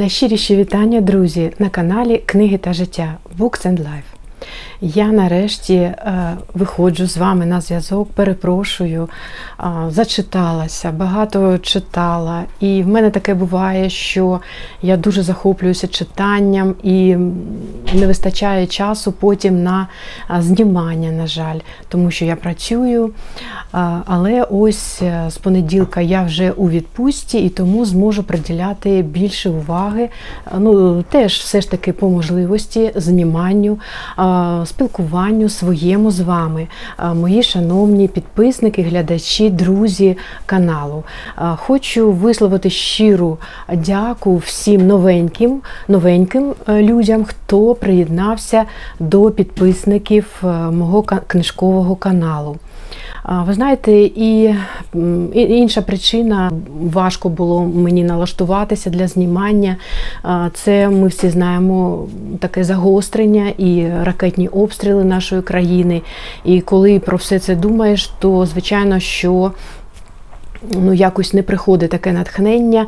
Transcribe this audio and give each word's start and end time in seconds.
Найщиріші 0.00 0.56
вітання, 0.56 1.00
друзі, 1.00 1.52
на 1.58 1.68
каналі 1.68 2.22
Книги 2.26 2.58
та 2.58 2.72
життя 2.72 3.18
Books 3.38 3.66
and 3.66 3.78
Life. 3.78 4.19
Я 4.82 5.06
нарешті 5.06 5.74
е, 5.74 6.36
виходжу 6.54 7.06
з 7.06 7.16
вами 7.16 7.46
на 7.46 7.60
зв'язок, 7.60 8.12
перепрошую, 8.12 9.08
е, 9.60 9.64
зачиталася, 9.88 10.90
багато 10.92 11.58
читала. 11.58 12.42
І 12.60 12.82
в 12.82 12.88
мене 12.88 13.10
таке 13.10 13.34
буває, 13.34 13.90
що 13.90 14.40
я 14.82 14.96
дуже 14.96 15.22
захоплююся 15.22 15.88
читанням 15.88 16.74
і 16.82 17.16
не 17.94 18.06
вистачає 18.06 18.66
часу 18.66 19.12
потім 19.12 19.62
на 19.62 19.88
е, 20.30 20.42
знімання, 20.42 21.10
на 21.12 21.26
жаль, 21.26 21.58
тому 21.88 22.10
що 22.10 22.24
я 22.24 22.36
працюю. 22.36 23.10
Але 24.06 24.42
ось 24.50 25.02
з 25.28 25.36
понеділка 25.36 26.00
я 26.00 26.22
вже 26.22 26.50
у 26.50 26.70
відпустці 26.70 27.38
і 27.38 27.48
тому 27.48 27.84
зможу 27.84 28.22
приділяти 28.22 29.02
більше 29.02 29.50
уваги. 29.50 30.08
Ну, 30.58 31.02
теж 31.02 31.38
все 31.38 31.60
ж 31.60 31.70
таки 31.70 31.92
по 31.92 32.08
можливості 32.08 32.92
зніманню. 32.94 33.78
Спілкуванню 34.70 35.48
своєму 35.48 36.10
з 36.10 36.20
вами, 36.20 36.68
е, 36.98 37.14
мої 37.14 37.42
шановні 37.42 38.08
підписники, 38.08 38.82
глядачі, 38.82 39.50
друзі 39.50 40.16
каналу. 40.46 41.04
Е, 41.38 41.56
Хочу 41.56 42.12
висловити 42.12 42.70
щиру 42.70 43.38
дяку 43.74 44.36
всім 44.36 44.86
новеньким, 44.86 45.60
новеньким 45.88 46.54
е, 46.68 46.82
людям, 46.82 47.24
хто 47.24 47.74
приєднався 47.74 48.64
до 49.00 49.30
підписників 49.30 50.42
мого 50.72 51.02
книжкового 51.02 51.96
каналу. 51.96 52.56
Ви 53.46 53.54
знаєте, 53.54 53.92
і 53.92 54.54
інша 55.34 55.82
причина 55.82 56.50
важко 56.80 57.28
було 57.28 57.60
мені 57.64 58.04
налаштуватися 58.04 58.90
для 58.90 59.08
знімання. 59.08 59.76
Це 60.54 60.88
ми 60.88 61.08
всі 61.08 61.30
знаємо 61.30 62.06
таке 62.38 62.64
загострення 62.64 63.48
і 63.58 63.86
ракетні 64.02 64.48
обстріли 64.48 65.04
нашої 65.04 65.42
країни. 65.42 66.02
І 66.44 66.60
коли 66.60 66.98
про 66.98 67.16
все 67.16 67.38
це 67.38 67.54
думаєш, 67.54 68.06
то 68.06 68.46
звичайно, 68.46 69.00
що 69.00 69.52
ну, 70.74 70.92
якось 70.92 71.34
не 71.34 71.42
приходить 71.42 71.90
таке 71.90 72.12
натхнення. 72.12 72.86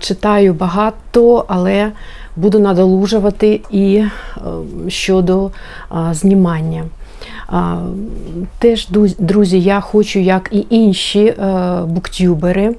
Читаю 0.00 0.54
багато, 0.54 1.44
але 1.48 1.92
буду 2.36 2.58
надолужувати 2.58 3.60
і 3.70 3.96
е, 3.96 4.10
щодо 4.88 5.50
знімання. 6.12 6.84
Теж, 8.58 8.88
друзі, 9.18 9.60
я 9.60 9.80
хочу, 9.80 10.18
як 10.18 10.48
і 10.52 10.66
інші 10.70 11.24
е, 11.24 11.34
буктюбери, 11.86 12.64
е, 12.64 12.74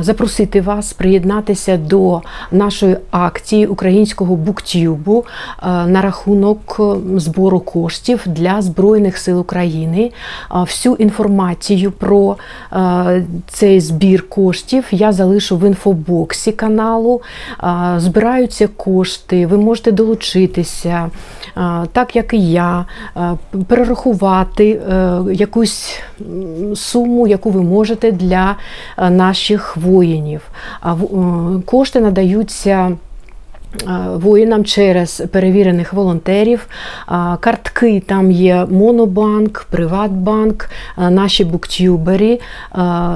запросити 0.00 0.60
вас 0.60 0.92
приєднатися 0.92 1.76
до 1.76 2.20
нашої 2.52 2.96
акції 3.10 3.66
українського 3.66 4.36
буктюбу 4.36 5.24
е, 5.62 5.66
на 5.86 6.02
рахунок 6.02 6.80
збору 7.16 7.60
коштів 7.60 8.22
для 8.26 8.62
Збройних 8.62 9.18
сил 9.18 9.40
України. 9.40 10.12
Всю 10.50 10.94
інформацію 10.94 11.92
про 11.92 12.36
цей 13.48 13.80
збір 13.80 14.28
коштів 14.28 14.84
я 14.90 15.12
залишу 15.12 15.56
в 15.56 15.66
інфобоксі 15.66 16.52
каналу. 16.52 17.22
Збираються 17.96 18.68
кошти, 18.68 19.46
ви 19.46 19.56
можете 19.56 19.92
долучитися, 19.92 21.10
так 21.92 22.16
як 22.16 22.34
і 22.34 22.50
я, 22.50 22.84
перерахувати 23.66 24.70
е, 24.70 25.20
якусь 25.32 26.00
суму, 26.74 27.26
яку 27.26 27.50
ви 27.50 27.62
можете 27.62 28.12
для 28.12 28.56
е, 28.98 29.10
наших 29.10 29.76
воїнів. 29.76 30.42
Е, 30.86 30.90
Кошти 31.66 32.00
надаються. 32.00 32.96
Е, 33.82 33.86
Воїнам 34.14 34.64
через 34.64 35.22
перевірених 35.32 35.92
волонтерів. 35.92 36.66
Картки 37.40 38.02
там 38.06 38.30
є 38.30 38.66
Монобанк, 38.70 39.66
Приватбанк, 39.70 40.70
е, 40.98 41.10
наші 41.10 41.44
буктюбери 41.44 42.32
е, 42.32 42.38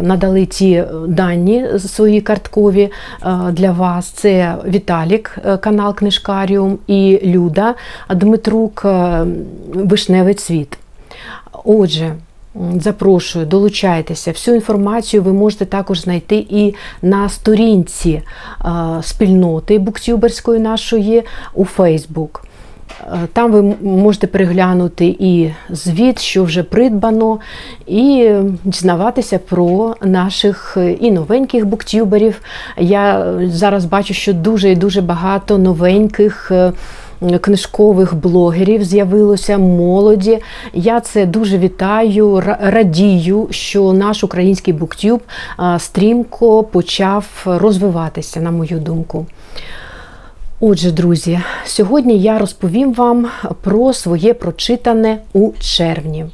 надали 0.02 0.46
ті 0.46 0.84
дані 1.08 1.66
свої 1.78 2.20
карткові 2.20 2.82
е, 2.82 3.52
для 3.52 3.72
вас. 3.72 4.06
Це 4.06 4.56
Віталік, 4.66 5.38
е, 5.44 5.56
канал 5.56 5.94
Книжкаріум, 5.94 6.78
і 6.86 7.20
Люда 7.24 7.74
Дмитрук, 8.10 8.82
е, 8.84 9.24
Вишневий 9.74 10.34
цвіт. 10.34 10.78
Отже, 11.64 12.14
запрошую, 12.80 13.46
долучайтеся. 13.46 14.30
Всю 14.30 14.54
інформацію 14.54 15.22
ви 15.22 15.32
можете 15.32 15.64
також 15.64 16.00
знайти 16.00 16.46
і 16.50 16.74
на 17.02 17.28
сторінці 17.28 18.10
е, 18.10 18.22
спільноти 19.02 19.78
буктюберської 19.78 20.60
нашої 20.60 21.22
у 21.54 21.64
Фейсбук. 21.64 22.44
Е, 23.00 23.18
Там 23.32 23.52
ви 23.52 23.62
можете 23.82 24.26
переглянути 24.26 25.16
і 25.18 25.50
звіт, 25.70 26.20
що 26.20 26.44
вже 26.44 26.62
придбано, 26.62 27.38
і 27.86 28.30
дізнаватися 28.64 29.38
про 29.38 29.96
наших 30.02 30.76
е, 30.76 30.92
і 30.92 31.10
новеньких 31.10 31.66
буктюберів. 31.66 32.40
Я 32.78 33.34
зараз 33.48 33.84
бачу, 33.84 34.14
що 34.14 34.32
дуже 34.32 34.70
і 34.70 34.76
дуже 34.76 35.00
багато 35.00 35.58
новеньких. 35.58 36.52
Книжкових 37.40 38.14
блогерів 38.14 38.84
з'явилося 38.84 39.58
молоді. 39.58 40.38
Я 40.74 41.00
це 41.00 41.26
дуже 41.26 41.58
вітаю, 41.58 42.42
радію, 42.60 43.48
що 43.50 43.92
наш 43.92 44.24
український 44.24 44.74
буктюб 44.74 45.22
стрімко 45.78 46.62
почав 46.62 47.26
розвиватися, 47.44 48.40
на 48.40 48.50
мою 48.50 48.78
думку. 48.78 49.26
Отже, 50.60 50.90
друзі, 50.90 51.40
сьогодні 51.64 52.18
я 52.18 52.38
розповім 52.38 52.94
вам 52.94 53.28
про 53.60 53.92
своє 53.92 54.34
прочитане 54.34 55.18
у 55.32 55.50
червні. 55.60 56.26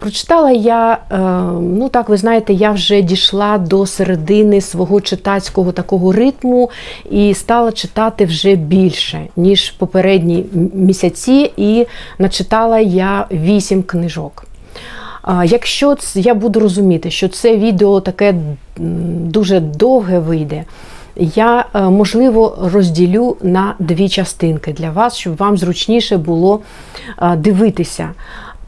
Прочитала 0.00 0.50
я, 0.50 0.98
е, 1.12 1.18
ну 1.60 1.88
так 1.88 2.08
ви 2.08 2.16
знаєте, 2.16 2.52
я 2.52 2.70
вже 2.70 3.02
дійшла 3.02 3.58
до 3.58 3.86
середини 3.86 4.60
свого 4.60 5.00
читацького 5.00 5.72
такого 5.72 6.12
ритму 6.12 6.70
і 7.10 7.34
стала 7.34 7.72
читати 7.72 8.24
вже 8.24 8.54
більше, 8.54 9.20
ніж 9.36 9.70
попередні 9.70 10.44
м- 10.54 10.70
місяці, 10.74 11.52
і 11.56 11.86
начитала 12.18 12.78
я 12.80 13.26
вісім 13.32 13.82
книжок. 13.82 14.44
Якщо 15.44 15.96
я 16.14 16.34
буду 16.34 16.60
розуміти, 16.60 17.10
що 17.10 17.28
це 17.28 17.56
відео 17.56 18.00
таке 18.00 18.34
дуже 19.16 19.60
довге 19.60 20.18
вийде, 20.18 20.64
я 21.16 21.64
е, 21.74 21.80
можливо 21.82 22.58
розділю 22.72 23.36
на 23.42 23.74
дві 23.78 24.08
частинки 24.08 24.72
для 24.72 24.90
вас, 24.90 25.16
щоб 25.16 25.36
вам 25.36 25.58
зручніше 25.58 26.16
було 26.16 26.60
е, 27.22 27.36
дивитися. 27.36 28.08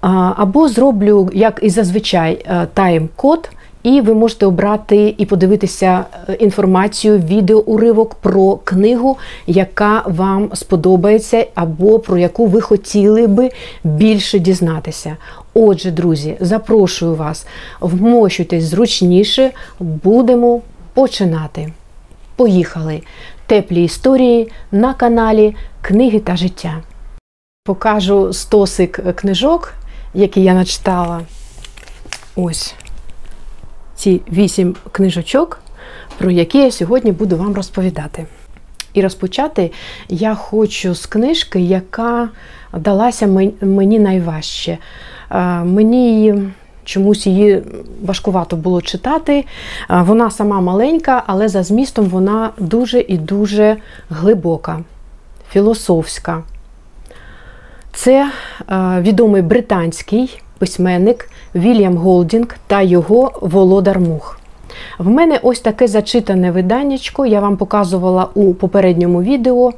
Або 0.01 0.69
зроблю, 0.69 1.31
як 1.33 1.61
і 1.63 1.71
зазвичай, 1.71 2.45
е, 2.47 2.67
тайм-код, 2.75 3.51
і 3.83 4.01
ви 4.01 4.15
можете 4.15 4.47
обрати 4.47 5.15
і 5.19 5.27
подивитися 5.27 6.05
е, 6.29 6.35
інформацію, 6.35 7.19
відеоуривок 7.19 8.15
про 8.15 8.57
книгу, 8.57 9.19
яка 9.47 10.03
вам 10.07 10.51
сподобається, 10.55 11.47
або 11.55 11.99
про 11.99 12.19
яку 12.19 12.47
ви 12.47 12.61
хотіли 12.61 13.27
би 13.27 13.51
більше 13.85 14.39
дізнатися. 14.39 15.17
Отже, 15.55 15.91
друзі, 15.91 16.37
запрошую 16.41 17.15
вас, 17.15 17.47
вмощуйтесь 17.81 18.65
зручніше, 18.65 19.51
будемо 19.81 20.61
починати. 20.95 21.73
Поїхали! 22.37 23.03
Теплі 23.47 23.85
історії 23.85 24.53
на 24.73 24.95
каналі 24.95 25.57
Книги 25.83 26.19
та 26.19 26.37
життя. 26.37 26.83
Покажу 27.65 28.33
стосик 28.33 29.15
книжок, 29.15 29.75
які 30.15 30.43
я 30.43 30.55
начитала. 30.55 31.21
Ось 32.37 32.75
ці 33.95 34.21
вісім 34.33 34.77
книжочок, 34.93 35.61
про 36.19 36.31
які 36.31 36.59
я 36.59 36.71
сьогодні 36.71 37.13
буду 37.13 37.37
вам 37.37 37.55
розповідати. 37.55 38.27
І 38.95 39.03
розпочати 39.03 39.73
я 40.09 40.35
хочу 40.35 40.95
з 40.95 41.07
книжки, 41.07 41.61
яка 41.61 42.29
далася 42.73 43.27
мені 43.61 43.99
найважче. 43.99 44.79
Мені 45.65 46.35
чомусь 46.85 47.27
її 47.27 47.63
важкувато 48.05 48.57
було 48.57 48.83
читати. 48.83 49.45
Вона 49.89 50.31
сама 50.31 50.61
маленька, 50.61 51.23
але 51.27 51.49
за 51.49 51.63
змістом 51.63 52.05
вона 52.05 52.51
дуже 52.59 53.01
і 53.01 53.19
дуже 53.19 53.77
глибока, 54.11 54.81
філософська. 55.51 56.43
Це 57.93 58.31
е, 58.71 59.01
відомий 59.01 59.43
британський 59.43 60.41
письменник 60.59 61.31
Вільям 61.55 61.97
Голдінг 61.97 62.57
та 62.67 62.83
його 62.83 63.33
Володар 63.41 64.01
Мух. 64.01 64.41
В 64.99 65.09
мене 65.09 65.39
ось 65.43 65.61
таке 65.61 65.89
зачитане 65.89 66.51
виданнячко, 66.51 67.27
я 67.27 67.41
вам 67.41 67.57
показувала 67.57 68.29
у 68.35 68.55
попередньому 68.55 69.23
відео, 69.23 69.73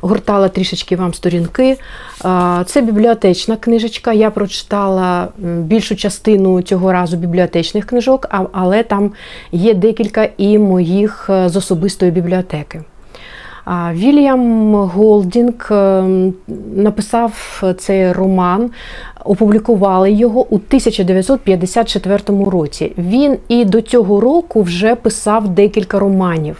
гуртала 0.00 0.48
трішечки 0.48 0.96
вам 0.96 1.14
сторінки. 1.14 1.78
Е, 2.24 2.64
Це 2.66 2.80
бібліотечна 2.82 3.56
книжечка. 3.56 4.12
Я 4.12 4.30
прочитала 4.30 5.28
більшу 5.38 5.96
частину 5.96 6.62
цього 6.62 6.92
разу 6.92 7.16
бібліотечних 7.16 7.86
книжок, 7.86 8.26
але 8.52 8.82
там 8.82 9.12
є 9.52 9.74
декілька 9.74 10.28
і 10.36 10.58
моїх 10.58 11.30
е, 11.30 11.48
з 11.48 11.56
особистої 11.56 12.10
бібліотеки. 12.10 12.82
Вільям 13.92 14.74
Голдінг 14.74 15.68
е, 15.70 16.04
написав 16.74 17.62
цей 17.78 18.12
роман, 18.12 18.70
опублікували 19.24 20.12
його 20.12 20.40
у 20.40 20.54
1954 20.54 22.18
році. 22.50 22.92
Він 22.98 23.36
і 23.48 23.64
до 23.64 23.80
цього 23.80 24.20
року 24.20 24.62
вже 24.62 24.94
писав 24.94 25.48
декілька 25.48 25.98
романів, 25.98 26.56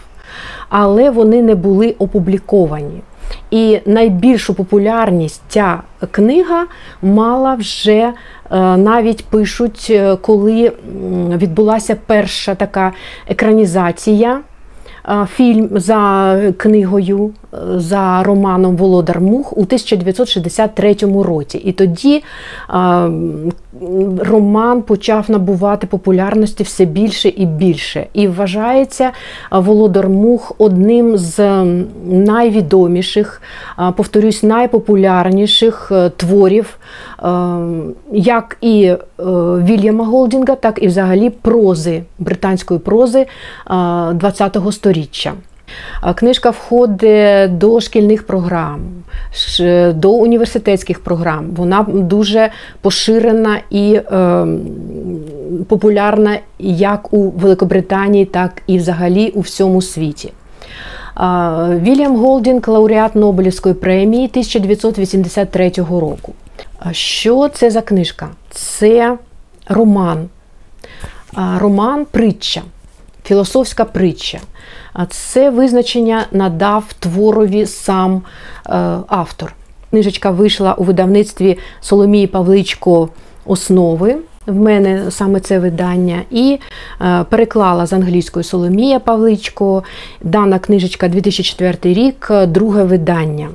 але 0.69 1.09
вони 1.09 1.41
не 1.41 1.55
були 1.55 1.95
опубліковані. 1.99 3.01
І 3.51 3.79
найбільшу 3.85 4.53
популярність 4.53 5.41
ця 5.47 5.81
книга 6.11 6.65
мала 7.01 7.55
вже 7.55 7.91
е, 7.91 8.13
навіть 8.77 9.25
пишуть, 9.25 9.87
е, 9.89 10.15
коли 10.15 10.71
відбулася 11.37 11.97
перша 12.07 12.55
така 12.55 12.93
екранізація. 13.27 14.41
Е, 15.07 15.27
фільм 15.35 15.69
за 15.71 16.39
книгою, 16.57 17.31
за 17.75 18.23
романом 18.23 18.75
Володар 18.75 19.21
Мух 19.21 19.57
у 19.57 19.61
1963 19.61 20.95
році. 21.23 21.57
І 21.57 21.71
тоді 21.71 22.23
роман 24.19 24.81
почав 24.81 25.31
набувати 25.31 25.87
популярності 25.87 26.63
все 26.63 26.85
більше 26.85 27.29
і 27.29 27.45
більше. 27.45 28.07
І 28.13 28.27
вважається 28.27 29.11
Володар 29.51 30.09
Мух 30.09 30.51
одним 30.57 31.17
з 31.17 31.63
найвідоміших, 32.05 33.41
повторюсь, 33.95 34.43
найпопулярніших 34.43 35.91
е, 35.91 36.09
творів, 36.09 36.77
е, 37.23 37.27
як 38.11 38.57
і 38.61 38.83
е, 38.83 38.97
Вільяма 39.63 40.05
Голдінга, 40.05 40.55
так 40.55 40.83
і 40.83 40.87
взагалі 40.87 41.29
прози 41.29 42.03
британської 42.19 42.79
прози 42.79 43.25
ХХ 44.21 44.71
століття. 44.71 45.33
Книжка 46.15 46.49
входить 46.49 47.57
до 47.57 47.81
шкільних 47.81 48.25
програм, 48.25 48.81
до 49.93 50.11
університетських 50.11 50.99
програм. 50.99 51.49
Вона 51.55 51.85
дуже 51.89 52.49
поширена 52.81 53.59
і 53.69 53.93
е, 53.93 54.47
популярна 55.67 56.39
як 56.59 57.13
у 57.13 57.29
Великобританії, 57.29 58.25
так 58.25 58.61
і 58.67 58.77
взагалі 58.77 59.29
у 59.29 59.39
всьому 59.39 59.81
світі. 59.81 60.31
Вільям 61.69 62.15
Голдінг, 62.15 62.69
лауреат 62.69 63.15
Нобелівської 63.15 63.75
премії 63.75 64.27
1983 64.27 65.71
року. 65.77 66.33
Що 66.91 67.49
це 67.49 67.71
за 67.71 67.81
книжка? 67.81 68.27
Це 68.49 69.17
роман, 69.67 70.29
роман 71.57 72.05
притча, 72.11 72.61
філософська 73.23 73.85
притча. 73.85 74.39
Це 75.09 75.49
визначення 75.49 76.25
надав 76.31 76.93
творові 76.99 77.65
сам 77.65 78.15
е, 78.15 78.71
автор. 79.07 79.53
Книжечка 79.89 80.31
вийшла 80.31 80.73
у 80.73 80.83
видавництві 80.83 81.57
Соломії 81.81 82.27
Павличко 82.27 83.09
основи. 83.45 84.17
В 84.47 84.55
мене 84.55 85.11
саме 85.11 85.39
це 85.39 85.59
видання, 85.59 86.21
і 86.31 86.59
е, 87.01 87.25
переклала 87.29 87.85
з 87.85 87.93
англійської 87.93 88.43
Соломія 88.43 88.99
Павличко. 88.99 89.83
Дана 90.21 90.59
книжечка 90.59 91.07
2004 91.07 91.93
рік, 91.93 92.31
друге 92.47 92.83
видання. 92.83 93.49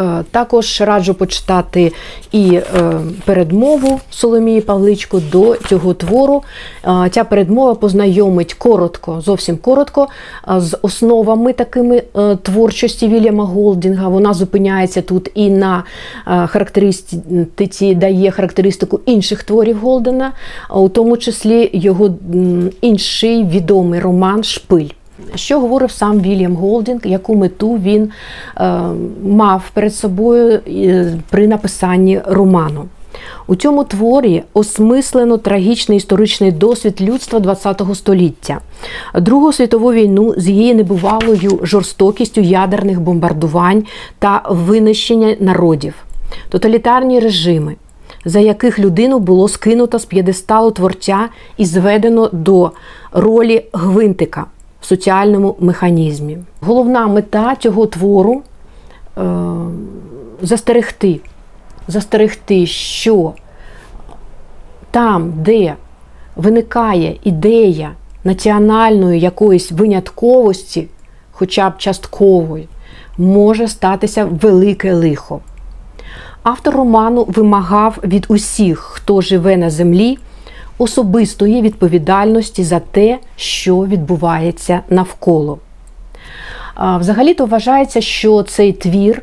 Е, 0.00 0.24
також 0.30 0.80
раджу 0.80 1.14
почитати 1.18 1.92
і 2.32 2.54
е, 2.54 2.64
передмову 3.24 4.00
Соломії 4.10 4.60
Павличко 4.60 5.22
до 5.32 5.56
цього 5.68 5.94
твору. 5.94 6.42
Е, 6.84 7.10
ця 7.10 7.24
передмова 7.24 7.74
познайомить 7.74 8.54
коротко, 8.54 9.20
зовсім 9.20 9.56
коротко, 9.56 10.08
з 10.56 10.78
основами 10.82 11.52
такими 11.52 12.02
творчості 12.42 13.08
Вільяма 13.08 13.44
Голдінга. 13.44 14.08
Вона 14.08 14.34
зупиняється 14.34 15.02
тут 15.02 15.30
і 15.34 15.50
на 15.50 15.84
характеристиці, 16.24 17.94
дає 17.94 18.30
характеристику 18.30 19.00
інших 19.06 19.42
творів 19.42 19.78
Голдена, 19.78 20.32
у 20.74 20.88
тому 20.88 21.16
числі 21.16 21.70
його 21.72 22.14
інший 22.80 23.44
відомий 23.44 24.00
роман 24.00 24.44
Шпиль. 24.44 24.88
Що 25.34 25.60
говорив 25.60 25.90
сам 25.90 26.20
Вільям 26.20 26.56
Голдінг, 26.56 27.00
яку 27.04 27.34
мету 27.34 27.74
він 27.74 28.10
е, 28.56 28.80
мав 29.24 29.70
перед 29.74 29.94
собою 29.94 30.60
е, 30.68 31.12
при 31.30 31.48
написанні 31.48 32.20
роману? 32.26 32.88
У 33.46 33.56
цьому 33.56 33.84
творі 33.84 34.42
осмислено 34.54 35.38
трагічний 35.38 35.98
історичний 35.98 36.52
досвід 36.52 37.02
людства 37.02 37.54
ХХ 37.54 37.94
століття, 37.94 38.60
Другу 39.14 39.52
світову 39.52 39.92
війну 39.92 40.34
з 40.36 40.48
її 40.48 40.74
небувалою 40.74 41.60
жорстокістю 41.62 42.40
ядерних 42.40 43.00
бомбардувань 43.00 43.84
та 44.18 44.42
винищення 44.48 45.36
народів, 45.40 45.94
тоталітарні 46.48 47.20
режими, 47.20 47.76
за 48.24 48.40
яких 48.40 48.78
людину 48.78 49.18
було 49.18 49.48
скинуто 49.48 49.98
з 49.98 50.04
п'єдесталу 50.04 50.70
творця 50.70 51.28
і 51.56 51.64
зведено 51.64 52.28
до 52.32 52.70
ролі 53.12 53.64
гвинтика 53.72 54.46
в 54.82 54.86
соціальному 54.86 55.56
механізмі. 55.60 56.38
Головна 56.60 57.06
мета 57.06 57.56
цього 57.56 57.86
твору 57.86 58.42
е, 59.18 59.22
застерегти, 60.42 61.20
застерегти, 61.88 62.66
що 62.66 63.32
там, 64.90 65.32
де 65.36 65.74
виникає 66.36 67.16
ідея 67.24 67.92
національної 68.24 69.20
якоїсь 69.20 69.72
винятковості, 69.72 70.88
хоча 71.32 71.70
б 71.70 71.78
часткової, 71.78 72.68
може 73.18 73.68
статися 73.68 74.24
велике 74.24 74.94
лихо. 74.94 75.40
Автор 76.42 76.74
роману 76.74 77.24
вимагав 77.28 77.98
від 78.04 78.26
усіх, 78.28 78.78
хто 78.78 79.20
живе 79.20 79.56
на 79.56 79.70
землі 79.70 80.18
особистої 80.82 81.62
відповідальності 81.62 82.64
за 82.64 82.80
те, 82.80 83.18
що 83.36 83.76
відбувається 83.76 84.80
навколо. 84.90 85.58
Взагалі-то 86.98 87.46
вважається, 87.46 88.00
що 88.00 88.42
цей 88.42 88.72
твір 88.72 89.22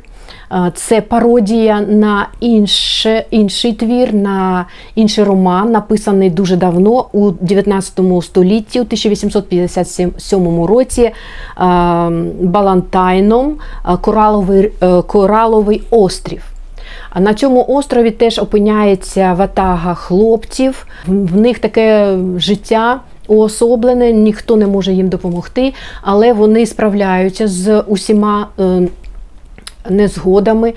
це 0.73 1.01
пародія 1.01 1.81
на 1.81 2.27
інше, 2.39 3.25
інший 3.31 3.73
твір, 3.73 4.13
на 4.13 4.65
інший 4.95 5.23
роман, 5.23 5.71
написаний 5.71 6.29
дуже 6.29 6.55
давно 6.55 7.05
у 7.11 7.31
19 7.31 7.99
столітті, 8.21 8.79
у 8.79 8.83
1857 8.83 10.65
році 10.65 11.11
Балантайном 12.41 13.57
Кораловий, 14.01 14.71
е, 14.81 15.01
Кораловий 15.01 15.83
острів. 15.89 16.48
А 17.09 17.19
на 17.19 17.33
цьому 17.33 17.65
острові 17.67 18.11
теж 18.11 18.39
опиняється 18.39 19.33
ватага 19.33 19.93
хлопців. 19.93 20.87
В 21.07 21.35
них 21.35 21.59
таке 21.59 22.17
життя 22.37 22.99
уособлене, 23.27 24.11
ніхто 24.11 24.55
не 24.55 24.67
може 24.67 24.93
їм 24.93 25.09
допомогти, 25.09 25.73
але 26.01 26.33
вони 26.33 26.65
справляються 26.65 27.47
з 27.47 27.81
усіма. 27.81 28.47
Е, 28.59 28.87
незгодами, 29.89 30.73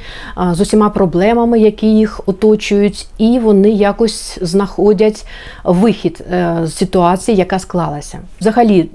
з 0.52 0.60
усіма 0.60 0.90
проблемами, 0.90 1.58
які 1.58 1.86
їх 1.86 2.20
оточують, 2.26 3.06
і 3.18 3.38
вони 3.38 3.70
якось 3.70 4.38
знаходять 4.40 5.26
вихід 5.64 6.24
е, 6.32 6.58
з 6.64 6.74
ситуації, 6.74 7.36
яка 7.36 7.58
склалася. 7.58 8.18
Взагалі, 8.40 8.88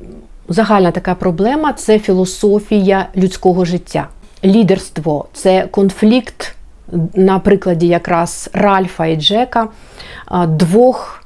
загальна 0.49 0.91
така 0.91 1.15
проблема 1.15 1.73
це 1.73 1.99
філософія 1.99 3.07
людського 3.15 3.65
життя. 3.65 4.07
Лідерство 4.43 5.25
це 5.33 5.67
конфлікт 5.71 6.55
на 7.15 7.39
прикладі 7.39 7.87
якраз 7.87 8.49
Ральфа 8.53 9.05
і 9.05 9.15
Джека, 9.15 9.67
двох 10.47 11.23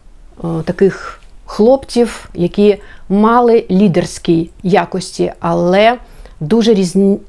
таких 0.65 1.19
хлопців, 1.45 2.29
які 2.33 2.77
мали 3.09 3.65
лідерські 3.71 4.49
якості, 4.63 5.33
але 5.39 5.97
дуже 6.39 6.75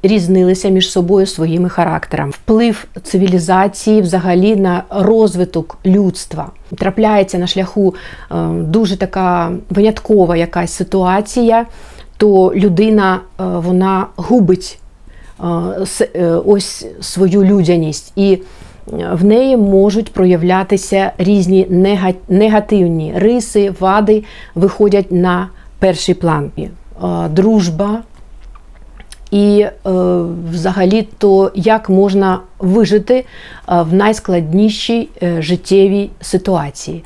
різнилися 0.03 0.69
між 0.69 0.91
собою 0.91 1.25
своїми 1.25 1.69
характерами. 1.69 2.31
Вплив 2.31 2.87
цивілізації 3.03 4.01
взагалі 4.01 4.55
на 4.55 4.83
розвиток 4.89 5.77
людства. 5.85 6.51
Трапляється 6.77 7.37
на 7.37 7.47
шляху 7.47 7.95
дуже 8.59 8.97
така 8.97 9.51
виняткова 9.69 10.37
якась 10.37 10.73
ситуація, 10.73 11.65
то 12.17 12.53
людина 12.55 13.19
вона 13.37 14.07
губить 14.15 14.79
Е, 14.79 14.82
ось 16.45 16.85
свою 17.01 17.43
людяність, 17.43 18.13
і 18.15 18.39
в 19.11 19.25
неї 19.25 19.57
можуть 19.57 20.13
проявлятися 20.13 21.11
різні 21.17 21.67
негативні 22.29 23.13
риси, 23.15 23.73
вади 23.79 24.23
виходять 24.55 25.11
на 25.11 25.49
перший 25.79 26.15
план. 26.15 26.51
Дружба. 27.29 28.01
І 29.31 29.59
е, 29.59 29.71
взагалі, 30.51 31.07
то 31.17 31.51
як 31.55 31.89
можна 31.89 32.39
вижити 32.59 33.25
в 33.67 33.93
найскладнішій 33.93 35.09
е, 35.23 35.41
життєвій 35.41 36.09
ситуації. 36.21 37.03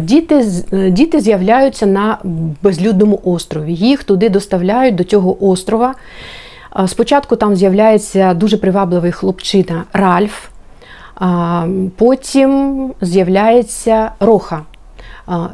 Діти 0.00 0.44
діти 0.90 1.20
з'являються 1.20 1.86
на 1.86 2.18
безлюдному 2.62 3.20
острові. 3.24 3.74
Їх 3.74 4.04
туди 4.04 4.28
доставляють 4.28 4.94
до 4.94 5.04
цього 5.04 5.44
острова 5.50 5.94
Спочатку 6.86 7.36
там 7.36 7.56
з'являється 7.56 8.34
дуже 8.34 8.56
привабливий 8.56 9.12
хлопчина 9.12 9.84
Ральф, 9.92 10.48
потім 11.96 12.90
з'являється 13.00 14.10
Роха. 14.20 14.62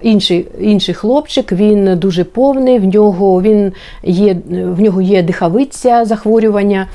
Інший, 0.02 0.46
інший 0.60 0.94
хлопчик, 0.94 1.52
він 1.52 1.98
дуже 1.98 2.24
повний, 2.24 2.78
в 2.78 2.84
нього, 2.84 3.42
він 3.42 3.72
є, 4.02 4.36
в 4.48 4.80
нього 4.80 5.00
є 5.00 5.22
дихавиця 5.22 6.04
захворювання, 6.04 6.86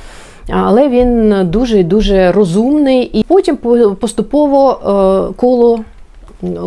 але 0.49 0.89
він 0.89 1.35
дуже 1.49 1.83
дуже 1.83 2.31
розумний. 2.31 3.03
І 3.03 3.23
потім 3.23 3.57
поступово 3.99 4.71
е, 4.71 5.33
коло, 5.35 5.79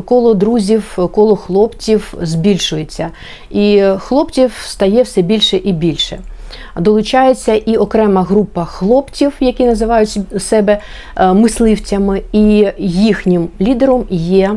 коло 0.05 0.35
друзів, 0.35 0.99
коло 1.15 1.37
хлопців 1.37 2.15
збільшується. 2.23 3.11
І 3.51 3.83
хлопців 3.99 4.53
стає 4.65 5.03
все 5.03 5.23
більше 5.23 5.57
і 5.57 5.73
більше. 5.73 6.19
Долучається 6.77 7.55
і 7.55 7.77
окрема 7.77 8.23
група 8.23 8.65
хлопців, 8.65 9.33
які 9.41 9.65
називають 9.65 10.19
себе 10.39 10.79
е, 11.17 11.33
мисливцями, 11.33 12.23
і 12.33 12.69
їхнім 12.79 13.49
лідером 13.61 14.05
є 14.11 14.55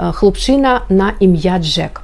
е, 0.00 0.12
хлопчина 0.12 0.80
на 0.88 1.12
ім'я 1.20 1.58
Джек. 1.58 2.02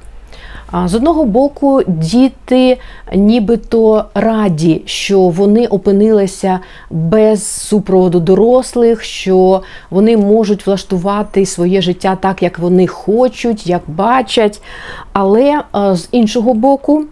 З 0.85 0.95
одного 0.95 1.25
боку, 1.25 1.81
діти 1.87 2.77
нібито 3.15 4.05
раді, 4.13 4.81
що 4.85 5.19
вони 5.19 5.67
опинилися 5.67 6.59
без 6.89 7.47
супроводу 7.47 8.19
дорослих, 8.19 9.03
що 9.03 9.61
вони 9.89 10.17
можуть 10.17 10.67
влаштувати 10.67 11.45
своє 11.45 11.81
життя 11.81 12.17
так, 12.21 12.43
як 12.43 12.59
вони 12.59 12.87
хочуть, 12.87 13.67
як 13.67 13.81
бачать. 13.87 14.61
Але 15.13 15.61
з 15.73 16.07
іншого 16.11 16.53
боку, 16.53 17.03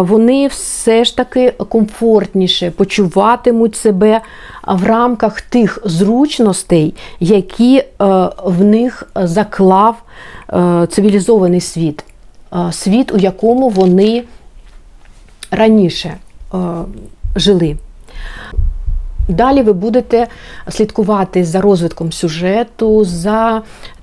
вони 0.00 0.46
все 0.46 1.04
ж 1.04 1.16
таки 1.16 1.50
комфортніше 1.50 2.70
почуватимуть 2.70 3.76
себе 3.76 4.20
в 4.66 4.84
рамках 4.84 5.40
тих 5.40 5.78
зручностей, 5.84 6.94
які 7.20 7.76
е, 7.78 7.86
в 8.44 8.64
них 8.64 9.10
заклав 9.14 10.02
е, 10.52 10.86
цивілізований 10.90 11.60
світ. 11.60 12.04
Е, 12.54 12.72
Світ, 12.72 13.12
у 13.12 13.18
якому 13.18 13.68
вони 13.68 14.24
раніше 15.50 16.16
жили. 17.36 17.76
Далі 19.28 19.62
ви 19.62 19.72
будете 19.72 20.26
слідкувати 20.68 21.44
за 21.44 21.60
розвитком 21.60 22.12
сюжету, 22.12 23.04
за 23.04 23.62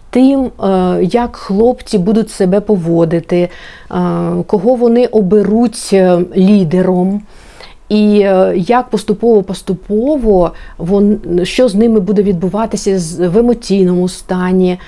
тим, 0.09 0.39
е, 0.63 0.99
як 1.03 1.35
хлопці 1.35 1.97
будуть 1.97 2.31
себе 2.31 2.59
поводити, 2.59 3.37
е, 3.39 3.49
кого 4.47 4.75
вони 4.75 5.05
оберуть 5.05 5.89
е, 5.93 6.19
лідером. 6.37 7.21
І 7.89 8.19
е, 8.21 8.53
як 8.57 8.89
поступово-поступово 8.89 10.51
вон, 10.77 11.19
що 11.43 11.69
з 11.69 11.75
ними 11.75 11.99
буде 11.99 12.23
відбуватися 12.23 12.99
в 13.29 13.37
емоційному 13.37 14.09
стані, 14.09 14.79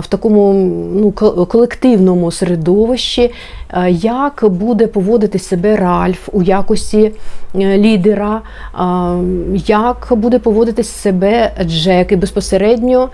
в 0.00 0.06
такому 0.06 0.52
ну, 0.94 1.10
ко- 1.12 1.46
колективному 1.46 2.30
середовищі, 2.30 3.30
е, 3.72 3.90
як 3.90 4.44
буде 4.48 4.86
поводити 4.86 5.38
себе 5.38 5.76
Ральф 5.76 6.28
у 6.32 6.42
якості 6.42 7.12
е, 7.54 7.78
лідера, 7.78 8.42
як 9.66 10.08
буде 10.10 10.38
поводити 10.38 10.82
себе 10.84 11.52
Джек, 11.64 12.12
і 12.12 12.16
безпосередньо 12.16 13.08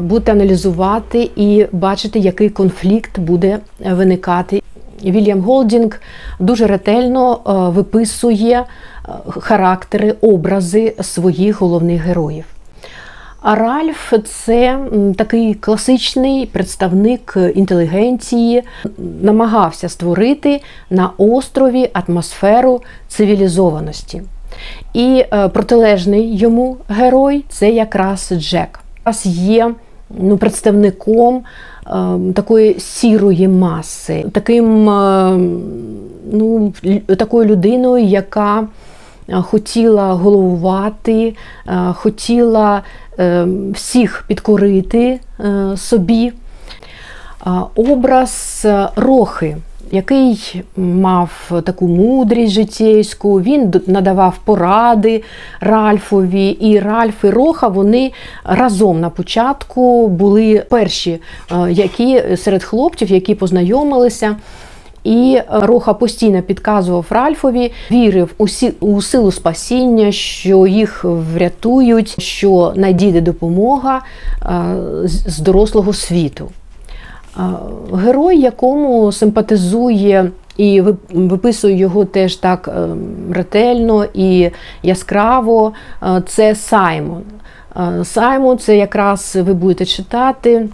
будете 0.00 0.32
аналізувати 0.32 1.30
і 1.36 1.66
бачити, 1.72 2.18
який 2.18 2.48
конфлікт 2.50 3.18
буде 3.18 3.58
виникати. 3.90 4.62
Вільям 5.10 5.40
Голдінг 5.40 6.00
дуже 6.38 6.66
ретельно 6.66 7.32
е, 7.34 7.52
виписує 7.52 8.60
е, 8.60 9.12
характери, 9.40 10.14
образи 10.20 10.94
своїх 11.00 11.60
головних 11.60 12.02
героїв. 12.02 12.44
А 13.40 13.54
Ральф 13.54 14.12
це 14.24 14.78
такий 15.16 15.54
класичний 15.54 16.46
представник 16.46 17.36
інтелігенції, 17.54 18.62
намагався 19.22 19.88
створити 19.88 20.60
на 20.90 21.10
острові 21.18 21.90
атмосферу 21.92 22.82
цивілізованості. 23.08 24.22
І 24.94 25.24
е, 25.32 25.48
протилежний 25.48 26.36
йому 26.36 26.76
герой 26.88 27.44
це 27.48 27.70
якраз 27.70 28.32
Джек. 28.36 28.80
Є 29.24 29.74
ну, 30.18 30.36
представником 30.36 31.42
е, 31.86 31.92
такої 32.34 32.80
сірої 32.80 33.48
маси, 33.48 34.24
таким, 34.32 34.90
е, 34.90 35.38
ну, 36.32 36.72
такою 37.18 37.48
людиною, 37.48 38.04
яка 38.04 38.66
е, 39.28 39.34
хотіла 39.34 40.12
головувати, 40.12 41.34
хотіла 41.94 42.82
всіх 43.72 44.24
підкорити 44.28 45.20
собі. 45.76 46.32
Образ 47.74 48.66
Рохи, 48.96 49.56
який 49.92 50.62
мав 50.76 51.30
таку 51.64 51.88
мудрість 51.88 52.52
життєйську, 52.52 53.40
він 53.40 53.72
надавав 53.86 54.38
поради 54.44 55.22
Ральфові, 55.60 56.48
і 56.48 56.78
Ральф 56.78 57.24
і 57.24 57.30
Роха 57.30 57.68
вони 57.68 58.12
разом 58.44 59.00
на 59.00 59.10
початку 59.10 60.08
були 60.08 60.64
перші, 60.70 61.20
е, 61.50 61.72
які 61.72 62.36
серед 62.36 62.64
хлопців, 62.64 63.10
які 63.10 63.34
познайомилися. 63.34 64.36
І 65.04 65.38
Роха 65.50 65.94
постійно 65.94 66.42
підказував 66.42 67.06
Ральфові, 67.10 67.72
вірив 67.90 68.34
у, 68.38 68.48
сі, 68.48 68.72
у 68.80 69.02
силу 69.02 69.32
спасіння, 69.32 70.12
що 70.12 70.66
їх 70.66 71.04
врятують, 71.04 72.22
що 72.22 72.72
надійде 72.76 73.20
допомога 73.20 74.00
е, 74.42 74.74
з 75.04 75.38
дорослого 75.38 75.92
світу. 75.92 76.48
Герой, 77.94 78.40
якому 78.40 79.12
симпатизує 79.12 80.30
і 80.56 80.80
ви- 80.80 80.96
виписує 81.12 81.76
його 81.76 82.04
теж 82.04 82.36
так 82.36 82.68
е, 82.68 82.88
ретельно 83.32 84.04
і 84.14 84.50
яскраво, 84.82 85.72
е, 86.02 86.22
це 86.26 86.54
Саймон. 86.54 87.22
Е, 87.76 88.04
Саймон 88.04 88.58
це 88.58 88.76
якраз 88.76 89.38
ви 89.40 89.54
будете 89.54 89.84
читати. 89.84 90.68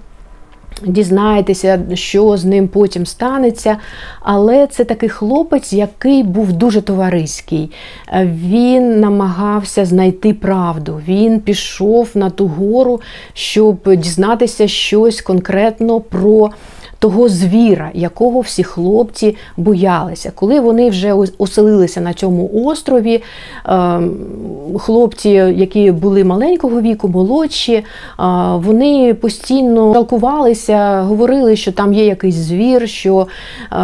Дізнаєтеся, 0.86 1.80
що 1.94 2.36
з 2.36 2.44
ним 2.44 2.68
потім 2.68 3.06
станеться. 3.06 3.76
Але 4.20 4.66
це 4.66 4.84
такий 4.84 5.08
хлопець, 5.08 5.72
який 5.72 6.22
був 6.22 6.52
дуже 6.52 6.80
товариський. 6.80 7.70
Е, 8.12 8.30
Він 8.44 9.00
намагався 9.00 9.84
знайти 9.84 10.34
правду. 10.34 11.00
Він 11.08 11.40
пішов 11.40 12.08
на 12.14 12.30
ту 12.30 12.46
гору, 12.46 13.00
щоб 13.32 13.96
дізнатися 13.96 14.68
щось 14.68 15.20
конкретно 15.20 16.00
про. 16.00 16.50
Того 16.98 17.28
звіра, 17.28 17.90
якого 17.94 18.40
всі 18.40 18.64
хлопці 18.64 19.36
боялися. 19.56 20.32
Коли 20.34 20.60
вони 20.60 20.90
вже 20.90 21.12
оселилися 21.38 22.00
на 22.00 22.14
цьому 22.14 22.50
острові, 22.54 23.22
ем, 23.66 24.16
хлопці, 24.78 25.28
які 25.30 25.90
були 25.90 26.24
маленького 26.24 26.80
віку, 26.80 27.08
молодші, 27.08 27.84
вони 28.54 29.14
постійно 29.14 29.94
жалкувалися, 29.94 31.02
говорили, 31.02 31.56
що 31.56 31.72
там 31.72 31.94
є 31.94 32.04
якийсь 32.04 32.34
звір, 32.34 32.88
що 32.88 33.26
е, 33.72 33.76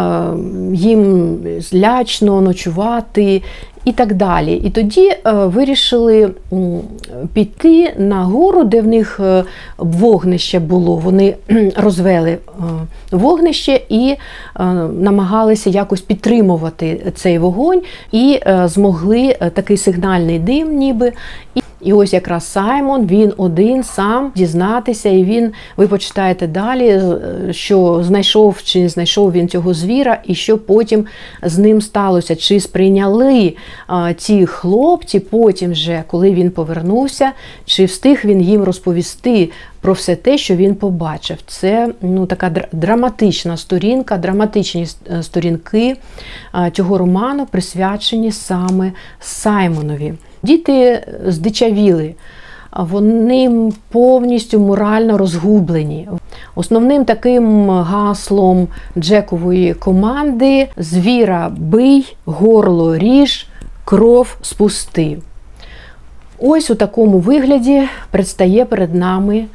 їм 0.73 1.37
злячно 1.59 2.41
ночувати. 2.41 3.41
І 3.85 3.91
так 3.91 4.13
далі. 4.13 4.53
І 4.53 4.69
тоді 4.69 5.07
е, 5.07 5.17
вирішили 5.33 6.31
піти 7.33 7.93
на 7.97 8.23
гору, 8.23 8.63
де 8.63 8.81
в 8.81 8.87
них 8.87 9.19
е, 9.23 9.43
вогнище 9.77 10.59
було. 10.59 10.95
Вони 10.95 11.35
розвели 11.75 12.29
е, 12.29 12.37
вогнище 13.11 13.81
і 13.89 14.15
намагалися 14.99 15.69
якось 15.69 16.01
підтримувати 16.01 17.11
цей 17.15 17.37
вогонь, 17.37 17.81
і 18.11 18.39
змогли 18.65 19.35
такий 19.53 19.77
сигнальний 19.77 20.39
дим, 20.39 20.77
ніби. 20.77 21.13
І 21.85 21.93
ось 21.93 22.13
якраз 22.13 22.51
Саймон, 22.51 23.05
він 23.05 23.33
один 23.37 23.83
сам 23.83 24.31
дізнатися, 24.35 25.09
і 25.09 25.23
він, 25.23 25.51
ви 25.77 25.87
почитаєте 25.87 26.47
далі, 26.47 27.01
що 27.51 28.03
знайшов 28.03 28.63
чи 28.63 28.81
не 28.81 28.89
знайшов 28.89 29.31
він 29.31 29.47
цього 29.47 29.73
звіра, 29.73 30.21
і 30.25 30.35
що 30.35 30.57
потім 30.57 31.05
з 31.43 31.57
ним 31.57 31.81
сталося. 31.81 32.35
Чи 32.35 32.59
сприйняли 32.59 33.55
а, 33.87 34.13
ті 34.13 34.45
хлопці 34.45 35.19
потім, 35.19 35.71
вже, 35.71 36.03
коли 36.07 36.33
він 36.33 36.51
повернувся, 36.51 37.31
чи 37.65 37.85
встиг 37.85 38.21
він 38.25 38.41
їм 38.41 38.63
розповісти 38.63 39.49
про 39.81 39.93
все 39.93 40.15
те, 40.15 40.37
що 40.37 40.55
він 40.55 40.75
побачив. 40.75 41.37
Це 41.47 41.93
ну, 42.01 42.25
така 42.25 42.51
драматична 42.71 43.57
сторінка, 43.57 44.17
драматичні 44.17 44.87
е, 45.11 45.23
сторінки 45.23 45.97
цього 46.73 46.97
роману 46.97 47.45
присвячені 47.45 48.31
саме 48.31 48.91
Саймонові. 49.19 50.13
Діти 50.45 51.07
здичавіли. 51.27 52.15
Вони 52.71 53.71
повністю 53.89 54.59
морально 54.59 55.17
розгублені. 55.17 56.09
Основним 56.55 57.05
таким 57.05 57.69
гаслом 57.69 58.67
Джекової 58.97 59.73
команди 59.73 60.67
звіра 60.77 61.51
бий, 61.57 62.17
горло 62.25 62.97
ріж, 62.97 63.47
кров 63.85 64.37
спусти. 64.41 65.17
Ось 66.39 66.69
у 66.69 66.75
такому 66.75 67.19
вигляді 67.19 67.83
предстає 68.11 68.65
перед 68.65 68.95
нами 68.95 69.45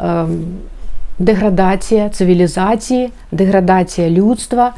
е, 0.00 0.24
деградація 1.18 2.08
цивілізації, 2.08 3.10
деградація 3.32 4.10
людства. 4.10 4.72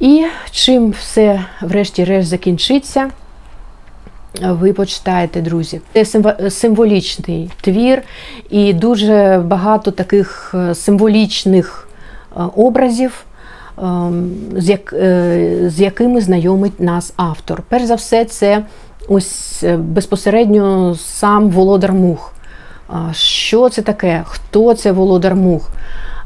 І 0.00 0.26
чим 0.50 0.90
все, 0.90 1.40
врешті-решт, 1.60 2.28
закінчиться, 2.28 3.10
ви 4.40 4.72
почитаєте, 4.72 5.40
друзі. 5.40 5.80
Це 5.92 6.50
символічний 6.50 7.50
твір, 7.60 8.02
і 8.50 8.72
дуже 8.72 9.42
багато 9.46 9.90
таких 9.90 10.54
е, 10.54 10.74
символічних 10.74 11.88
е, 12.36 12.40
образів, 12.56 13.24
ем, 13.78 14.30
е, 14.92 15.62
з 15.66 15.80
якими 15.80 16.20
знайомить 16.20 16.80
нас 16.80 17.12
автор. 17.16 17.62
Перш 17.68 17.84
за 17.84 17.94
все, 17.94 18.24
це 18.24 18.64
ось 19.08 19.64
безпосередньо 19.78 20.94
сам 20.94 21.50
Володар 21.50 21.92
Мух. 21.92 22.32
Що 23.12 23.68
це 23.68 23.82
таке? 23.82 24.22
Хто 24.26 24.74
це 24.74 24.92
Володар 24.92 25.34
Мух? 25.34 25.70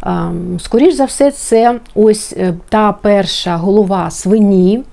Ем, 0.02 0.60
Скоріш 0.60 0.94
за 0.94 1.04
все, 1.04 1.30
це 1.30 1.80
ось 1.94 2.36
та 2.68 2.92
перша 2.92 3.56
голова 3.56 4.10
свині 4.10 4.84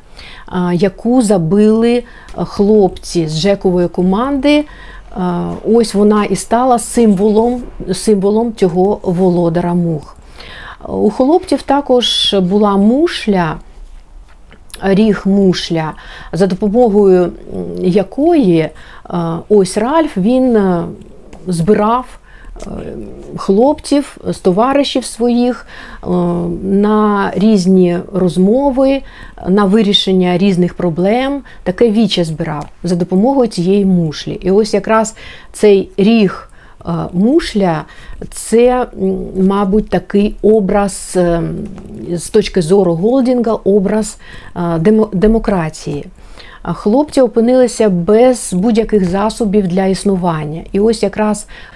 яку 0.73 1.21
забили 1.21 2.03
хлопці 2.35 3.27
з 3.27 3.41
Джекової 3.41 3.87
команди. 3.87 4.65
Ось 5.65 5.93
вона 5.93 6.25
і 6.25 6.35
стала 6.35 6.79
символом 6.79 7.61
символом 7.93 8.53
цього 8.55 8.99
володара 9.03 9.73
мух. 9.73 10.17
У 10.87 11.09
хлопців 11.09 11.61
також 11.61 12.35
була 12.41 12.77
мушля, 12.77 13.55
ріг 14.81 15.21
мушля, 15.25 15.93
за 16.31 16.47
допомогою 16.47 17.31
якої 17.81 18.69
ось 19.49 19.77
Ральф 19.77 20.17
він 20.17 20.59
збирав 21.47 22.05
хлопців, 23.37 24.17
з 24.27 24.37
товаришів 24.37 25.05
своїх 25.05 25.65
е, 26.03 26.07
на 26.63 27.31
різні 27.35 27.97
розмови, 28.13 29.01
на 29.47 29.65
вирішення 29.65 30.37
різних 30.37 30.73
проблем. 30.73 31.41
Таке 31.63 31.91
віче 31.91 32.23
збирав 32.23 32.65
за 32.83 32.95
допомогою 32.95 33.47
цієї 33.47 33.85
мушлі. 33.85 34.31
І 34.31 34.51
ось 34.51 34.73
якраз 34.73 35.15
цей 35.51 35.89
ріг. 35.97 36.49
Е, 36.85 36.91
мушля 37.13 37.85
це, 38.29 38.87
мабуть, 39.37 39.89
такий 39.89 40.35
образ 40.41 41.13
е, 41.15 41.41
з 42.11 42.29
точки 42.29 42.61
зору 42.61 42.93
Голдінга, 42.93 43.53
образ 43.53 44.17
демократії 45.13 46.05
хлопці 46.63 47.21
опинилися 47.21 47.89
без 47.89 48.53
будь-яких 48.53 49.09
засобів 49.09 49.67
для 49.67 49.85
існування. 49.85 50.61
І 50.71 50.79
ось 50.79 51.03
якраз 51.03 51.47
е, 51.47 51.72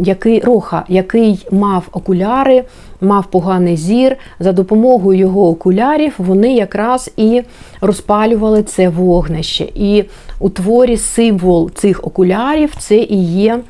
який 0.00 0.40
Роха, 0.40 0.84
який 0.88 1.46
мав 1.50 1.88
окуляри, 1.92 2.64
мав 3.00 3.26
поганий 3.26 3.76
зір, 3.76 4.16
за 4.40 4.52
допомогою 4.52 5.18
його 5.18 5.48
окулярів 5.48 6.14
вони 6.18 6.54
якраз 6.54 7.10
і 7.16 7.42
розпалювали 7.80 8.62
це 8.62 8.88
вогнище. 8.88 9.68
І 9.74 10.04
у 10.40 10.50
творі 10.50 10.96
символ 10.96 11.70
цих 11.70 12.06
окулярів 12.06 12.74
це 12.78 12.96
і 12.96 13.24
є. 13.24 13.60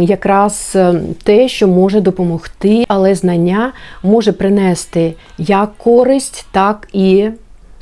Якраз 0.00 0.72
е, 0.76 0.94
те, 1.22 1.48
що 1.48 1.68
може 1.68 2.00
допомогти, 2.00 2.84
але 2.88 3.14
знання 3.14 3.72
може 4.02 4.32
принести 4.32 5.14
як 5.38 5.76
користь, 5.76 6.46
так 6.52 6.88
і 6.92 7.28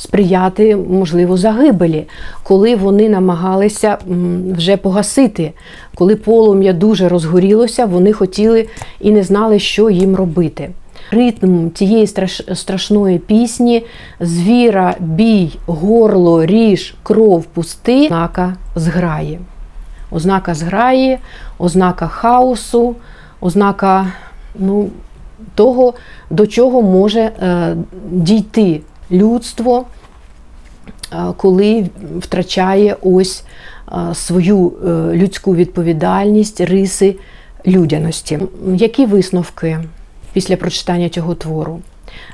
сприяти, 0.00 0.76
можливо, 0.76 1.36
загибелі, 1.36 2.06
коли 2.42 2.76
вони 2.76 3.08
намагалися 3.08 3.98
вже 4.56 4.76
погасити. 4.76 5.52
Коли 5.94 6.16
полум'я 6.16 6.72
дуже 6.72 7.08
розгорілося, 7.08 7.86
вони 7.86 8.12
хотіли 8.12 8.68
і 9.00 9.10
не 9.10 9.22
знали, 9.22 9.58
що 9.58 9.90
їм 9.90 10.16
робити. 10.16 10.70
Ритм 11.10 11.70
цієї 11.70 12.06
страшної 12.54 13.18
пісні, 13.18 13.84
звіра, 14.20 14.94
бій, 15.00 15.58
горло, 15.66 16.46
ріж, 16.46 16.94
кров, 17.02 17.44
пусти, 17.44 18.04
ознака 18.04 18.54
зграї. 18.76 19.38
Ознака 20.10 20.54
зграї, 20.54 21.18
ознака 21.58 22.08
хаосу, 22.08 22.96
ознака 23.40 24.06
ну, 24.58 24.88
того, 25.54 25.94
до 26.30 26.46
чого 26.46 26.82
може 26.82 27.20
е, 27.20 27.76
дійти 28.10 28.80
людство, 29.10 29.84
коли 31.36 31.86
втрачає 32.18 32.96
ось 33.02 33.44
свою 34.14 34.68
е, 34.68 34.90
людську 35.16 35.54
відповідальність, 35.54 36.60
риси 36.60 37.16
людяності. 37.66 38.38
Які 38.74 39.06
висновки 39.06 39.78
після 40.32 40.56
прочитання 40.56 41.08
цього 41.08 41.34
твору? 41.34 41.80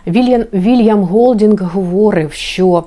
Вільям, 0.06 0.44
Вільям 0.52 1.02
Голдінг 1.02 1.62
говорив, 1.62 2.32
що 2.32 2.84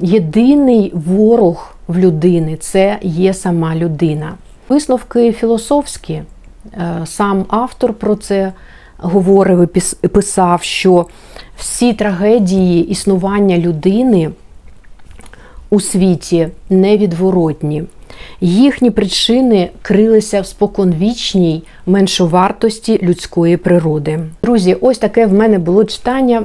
єдиний 0.00 0.92
ворог 0.94 1.74
в 1.88 1.98
людини 1.98 2.56
це 2.56 2.98
є 3.02 3.34
сама 3.34 3.76
людина. 3.76 4.34
Висновки 4.68 5.32
філософські, 5.32 6.12
е, 6.12 6.22
сам 7.04 7.44
автор 7.48 7.94
про 7.94 8.16
це 8.16 8.52
говорив 9.02 9.68
і 10.02 10.08
писав, 10.08 10.62
що 10.62 11.06
всі 11.56 11.92
трагедії 11.92 12.88
існування 12.88 13.58
людини 13.58 14.30
у 15.70 15.80
світі 15.80 16.48
невідворотні. 16.70 17.84
Їхні 18.40 18.90
причини 18.90 19.70
крилися 19.82 20.40
в 20.40 20.46
споконвічній 20.46 21.62
меншовартості 21.86 23.00
людської 23.02 23.56
природи. 23.56 24.20
Друзі, 24.42 24.76
ось 24.80 24.98
таке 24.98 25.26
в 25.26 25.32
мене 25.32 25.58
було 25.58 25.84
читання. 25.84 26.42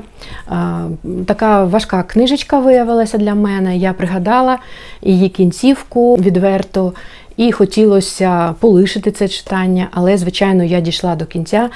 Така 1.26 1.66
важка 1.66 2.04
книжечка 2.04 2.60
виявилася 2.60 3.18
для 3.18 3.36
мене. 3.36 3.78
Я 3.78 3.94
пригадала 3.94 4.58
її 5.02 5.30
кінцівку 5.30 6.16
відверто. 6.16 6.94
І 7.38 7.52
хотілося 7.52 8.56
полишити 8.60 9.12
це 9.12 9.28
читання, 9.28 9.88
але, 9.92 10.18
звичайно, 10.18 10.64
я 10.64 10.80
дійшла 10.80 11.16
до 11.16 11.26
кінця. 11.26 11.70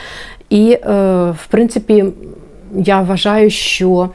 І, 0.50 0.71
е, 0.71 0.80
в 1.32 1.47
принципі, 1.50 2.06
я 2.76 3.02
вважаю, 3.02 3.50
що 3.50 4.10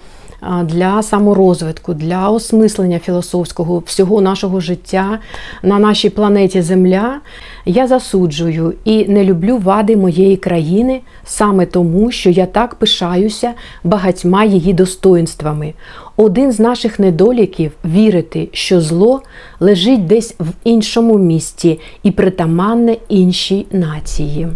для 0.65 1.03
саморозвитку, 1.03 1.95
для 1.95 2.29
осмислення 2.29 2.99
філософського 2.99 3.83
всього 3.87 4.21
нашого 4.21 4.61
життя 4.61 5.19
на 5.63 5.79
нашій 5.79 6.11
планеті 6.11 6.63
Земля 6.63 7.21
я 7.67 7.87
засуджую 7.87 8.75
і 8.85 9.05
не 9.05 9.25
люблю 9.25 9.59
вади 9.59 9.97
моєї 9.97 10.37
країни 10.37 11.01
саме 11.25 11.67
тому, 11.67 12.11
що 12.11 12.31
я 12.31 12.47
так 12.47 12.75
пишаюся 12.75 13.53
багатьма 13.85 14.45
її 14.45 14.73
достоинствами. 14.73 15.75
Один 16.17 16.53
з 16.53 16.61
наших 16.61 16.99
недоліків 16.99 17.73
вірити, 17.85 18.49
що 18.53 18.81
зло 18.81 19.23
лежить 19.61 20.07
десь 20.07 20.35
в 20.41 20.47
іншому 20.65 21.19
місті 21.19 21.81
і 22.03 22.11
притаманне 22.11 22.97
іншій 23.09 23.67
нації. 23.71 24.49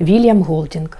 Вільям 0.00 0.42
Голдінг 0.42 0.98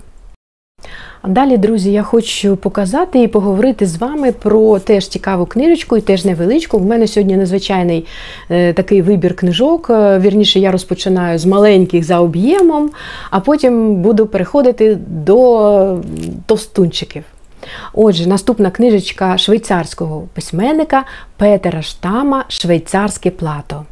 Далі, 1.24 1.56
друзі, 1.56 1.92
я 1.92 2.02
хочу 2.02 2.56
показати 2.56 3.22
і 3.22 3.28
поговорити 3.28 3.87
з 3.87 3.96
вами 3.96 4.33
про 4.33 4.78
теж 4.78 5.09
цікаву 5.09 5.46
книжечку 5.46 5.96
і 5.96 6.00
теж 6.00 6.24
невеличку. 6.24 6.78
В 6.78 6.87
мене 6.87 7.06
сьогодні 7.06 7.37
незвичайний 7.37 8.06
е, 8.50 8.72
такий 8.72 9.02
вибір 9.02 9.37
книжок. 9.37 9.90
Е, 9.90 10.18
вірніше, 10.18 10.61
я 10.61 10.72
розпочинаю 10.72 11.38
з 11.38 11.46
маленьких 11.46 12.04
за 12.04 12.20
об'ємом, 12.20 12.90
а 13.30 13.40
потім 13.40 13.94
буду 13.94 14.26
переходити 14.26 14.98
до 15.09 15.98
товстунчиків. 16.46 17.24
Отже, 17.92 18.28
наступна 18.28 18.70
книжечка 18.70 19.38
швейцарського 19.38 20.28
письменника 20.35 21.04
Петера 21.37 21.83
Штама 21.83 22.44
Швейцарське 22.48 23.30
плато. 23.30 23.85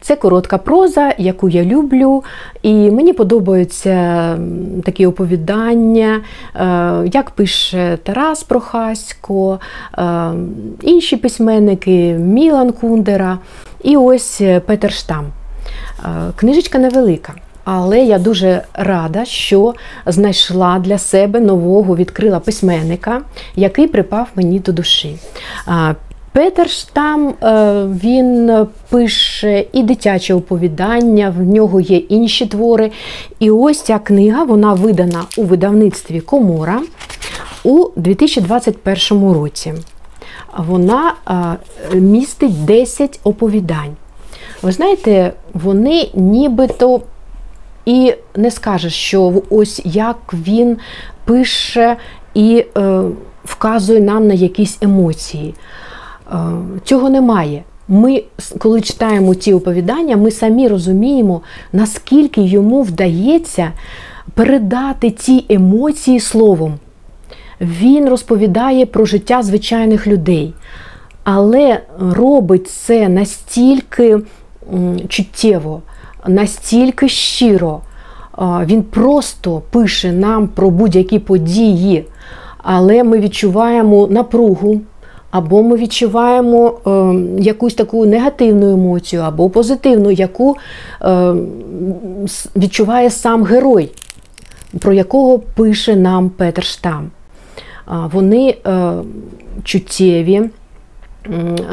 Це 0.00 0.16
коротка 0.16 0.58
проза, 0.58 1.12
яку 1.18 1.48
я 1.48 1.64
люблю, 1.64 2.24
і 2.62 2.90
мені 2.90 3.12
подобаються 3.12 4.38
такі 4.84 5.06
оповідання, 5.06 6.20
е, 6.54 7.10
як 7.12 7.30
пише 7.30 7.98
Тарас 8.02 8.42
Прохасько, 8.42 9.60
е, 9.98 10.30
інші 10.82 11.16
письменники 11.16 12.12
Мілан 12.12 12.72
Кундера 12.72 13.38
і 13.82 13.96
ось 13.96 14.42
Петер 14.66 14.92
Штам. 14.92 15.26
Е, 16.04 16.08
книжечка 16.36 16.78
невелика. 16.78 17.34
Але 17.64 18.00
я 18.00 18.18
дуже 18.18 18.62
рада, 18.74 19.24
що 19.24 19.74
знайшла 20.06 20.78
для 20.78 20.98
себе 20.98 21.40
нового 21.40 21.96
відкрила 21.96 22.40
письменника, 22.40 23.20
який 23.56 23.86
припав 23.86 24.28
мені 24.34 24.58
до 24.58 24.72
душі. 24.72 25.16
Петер 26.36 26.70
Штам 26.70 27.28
е, 27.28 27.34
він 27.86 28.66
пише 28.88 29.64
і 29.72 29.82
дитяче 29.82 30.34
оповідання, 30.34 31.34
в 31.38 31.42
нього 31.42 31.80
є 31.80 31.96
інші 31.96 32.46
твори. 32.46 32.90
І 33.38 33.50
ось 33.50 33.82
ця 33.82 33.98
книга 33.98 34.44
вона 34.44 34.74
видана 34.74 35.24
у 35.36 35.42
видавництві 35.42 36.20
Комора 36.20 36.80
у 37.64 37.88
2021 37.96 39.32
році. 39.32 39.74
вона 40.56 41.14
е, 41.92 41.96
містить 41.96 42.64
10 42.64 43.20
оповідань. 43.24 43.96
Ви 44.62 44.72
знаєте, 44.72 45.32
вони 45.54 46.10
нібито 46.14 47.00
і 47.86 48.14
не 48.34 48.50
скажеш, 48.50 48.94
що 48.94 49.42
ось 49.50 49.82
як 49.84 50.16
він 50.32 50.76
пише 51.24 51.96
і 52.34 52.64
е, 52.76 53.02
вказує 53.44 54.00
нам 54.00 54.26
на 54.26 54.34
якісь 54.34 54.78
емоції. 54.82 55.54
Е, 56.32 56.36
цього 56.84 57.10
немає. 57.10 57.62
Ми, 57.88 58.22
коли 58.58 58.80
читаємо 58.80 59.34
ці 59.34 59.52
оповідання, 59.52 60.16
ми 60.16 60.30
самі 60.30 60.68
розуміємо, 60.68 61.40
наскільки 61.72 62.40
йому 62.40 62.82
вдається 62.82 63.72
передати 64.34 65.10
ці 65.10 65.44
емоції 65.48 66.20
словом. 66.20 66.78
Він 67.60 68.08
розповідає 68.08 68.86
про 68.86 69.04
життя 69.04 69.42
звичайних 69.42 70.06
людей, 70.06 70.54
але 71.24 71.80
робить 71.98 72.68
це 72.70 73.08
настільки 73.08 74.18
чуттєво, 75.08 75.82
настільки 76.26 77.08
щиро. 77.08 77.80
Він 78.38 78.82
просто 78.82 79.62
пише 79.70 80.12
нам 80.12 80.48
про 80.48 80.70
будь-які 80.70 81.18
події, 81.18 82.04
але 82.58 83.04
ми 83.04 83.18
відчуваємо 83.18 84.06
напругу, 84.06 84.80
або 85.30 85.62
ми 85.62 85.76
відчуваємо 85.76 86.74
е, 86.86 86.90
якусь 87.42 87.74
таку 87.74 88.06
негативну 88.06 88.72
емоцію, 88.72 89.22
або 89.22 89.50
позитивну, 89.50 90.10
яку 90.10 90.56
е, 91.02 91.34
відчуває 92.56 93.10
сам 93.10 93.44
герой, 93.44 93.90
про 94.78 94.92
якого 94.92 95.38
пише 95.38 95.96
нам 95.96 96.30
Петер 96.30 96.64
Штам. 96.64 97.10
Вони 97.86 98.56
е, 98.66 98.92
чуттєві, 99.64 100.42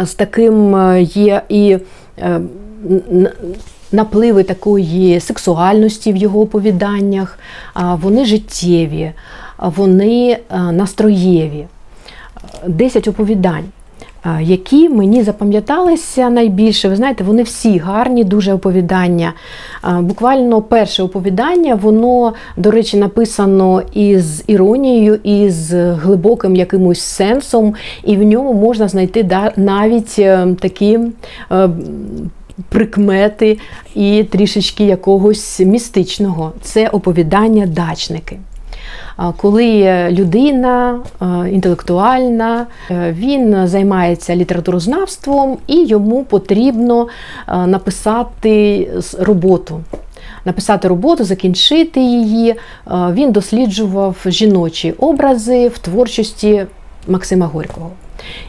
з 0.04 0.14
таким 0.14 0.76
е, 0.76 1.02
є 1.02 1.42
і 1.50 1.78
е, 2.20 2.42
напливи 3.92 4.44
такої 4.44 5.20
сексуальності 5.20 6.14
в 6.14 6.16
його 6.16 6.42
оповіданнях, 6.42 7.40
вони 7.76 8.26
життєві, 8.26 9.12
вони 9.60 10.38
настроєві. 10.72 11.66
Десять 12.68 13.08
оповідань 13.08 13.66
які 14.42 14.90
мені 14.90 15.24
запам'яталися 15.24 16.30
найбільше. 16.30 16.90
Ви 16.90 16.96
знаєте, 16.96 17.24
вони 17.24 17.44
всі 17.44 17.78
гарні, 17.78 18.24
дуже 18.24 18.54
оповідання. 18.54 19.34
Буквально 20.00 20.62
перше 20.62 21.04
оповідання, 21.04 21.76
воно, 21.76 22.34
до 22.58 22.72
речі, 22.72 22.98
написано 22.98 23.82
із 23.94 24.44
іронією, 24.48 25.20
із 25.24 25.74
глибоким 25.74 26.56
якимось 26.56 27.02
сенсом, 27.02 27.74
і 28.04 28.18
в 28.18 28.24
ньому 28.24 28.54
можна 28.54 28.88
знайти 28.88 29.30
навіть 29.58 30.16
е, 30.20 30.48
такі. 30.60 31.00
Е, 31.52 31.70
прикмети 32.70 33.58
і 33.96 34.24
трішечки 34.24 34.86
якогось 34.86 35.60
містичного 35.60 36.52
це 36.62 36.88
оповідання 36.88 37.66
дачники 37.66 38.40
коли 39.38 40.08
людина 40.12 41.00
інтелектуальна, 41.52 42.68
е, 42.92 43.16
він 43.18 43.68
займається 43.68 44.36
літературознавством 44.36 45.58
і 45.68 45.86
йому 45.86 46.24
потрібно 46.24 47.08
написати 47.48 48.88
роботу. 49.20 49.82
Написати 50.46 50.88
роботу, 50.88 51.24
закінчити 51.24 52.00
її. 52.00 52.56
Він 52.92 53.32
досліджував 53.32 54.18
жіночі 54.26 54.92
образи 54.92 55.68
в 55.68 55.78
творчості 55.78 56.66
Максима 57.08 57.46
Горького. 57.46 57.92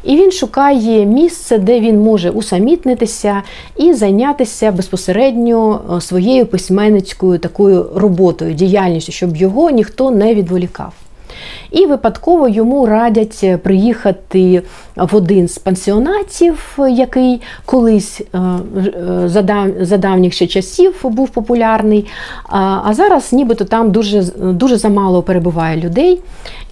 І 0.02 0.16
він 0.16 0.32
шукає 0.32 1.06
місце, 1.06 1.58
де 1.58 1.80
він 1.80 2.00
може 2.00 2.30
усамітнитися 2.30 3.42
і 3.76 3.92
зайнятися 3.92 4.72
безпосередньо 4.72 5.80
е, 5.96 6.00
своєю 6.00 6.46
письменницькою 6.46 7.38
такою 7.38 7.86
роботою, 7.94 8.54
діяльністю, 8.54 9.12
щоб 9.12 9.36
його 9.36 9.70
ніхто 9.70 10.10
не 10.10 10.34
відволікав. 10.34 10.92
І 11.70 11.86
випадково 11.86 12.48
йому 12.48 12.86
радять 12.86 13.62
приїхати 13.62 14.62
в 14.96 15.16
один 15.16 15.48
з 15.48 15.58
пансіонатів, 15.58 16.78
який 16.90 17.40
колись 17.64 18.20
е, 18.20 18.38
е, 18.38 19.78
за 19.80 19.96
давніх 19.96 20.32
ще 20.32 20.46
часів 20.46 20.94
був 21.02 21.28
популярний. 21.28 22.06
А 22.48 22.94
зараз 22.94 23.32
нібито 23.32 23.64
там 23.64 23.90
дуже, 23.90 24.22
дуже 24.38 24.76
замало 24.76 25.22
перебуває 25.22 25.76
людей. 25.76 26.20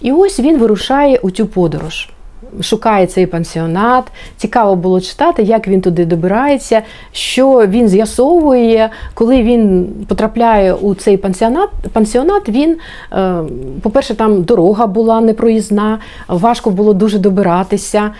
І 0.01 0.11
ось 0.11 0.39
він 0.39 0.57
вирушає 0.57 1.17
у 1.17 1.31
цю 1.31 1.45
подорож 1.45 2.12
шукає 2.61 3.07
цей 3.07 3.25
пансіонат. 3.25 4.03
Цікаво 4.37 4.75
було 4.75 5.01
читати, 5.01 5.43
як 5.43 5.67
він 5.67 5.81
туди 5.81 6.05
добирається, 6.05 6.81
що 7.11 7.67
він 7.67 7.87
з'ясовує, 7.87 8.89
коли 9.13 9.43
він 9.43 9.89
потрапляє 10.07 10.73
у 10.73 10.95
цей 10.95 11.17
пансіонат. 11.17 11.69
Пансіонат 11.93 12.49
він, 12.49 12.77
е, 13.13 13.35
по-перше, 13.81 14.15
там 14.15 14.43
дорога 14.43 14.87
була 14.87 15.21
непроїзна, 15.21 15.99
важко 16.27 16.69
було 16.69 16.93
дуже 16.93 17.19
добиратися. 17.19 18.11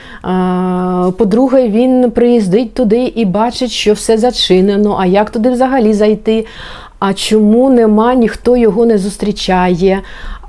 По-друге, 1.17 1.67
він 1.67 2.11
приїздить 2.11 2.73
туди 2.73 3.03
і 3.15 3.25
бачить, 3.25 3.71
що 3.71 3.93
все 3.93 4.17
зачинено. 4.17 4.97
А 4.99 5.05
як 5.05 5.29
туди 5.29 5.49
взагалі 5.49 5.93
зайти? 5.93 6.45
А 6.99 7.13
чому 7.13 7.69
нема, 7.69 8.15
ніхто 8.15 8.57
його 8.57 8.85
не 8.85 8.97
зустрічає? 8.97 10.01